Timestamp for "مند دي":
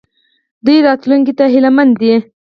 1.75-2.13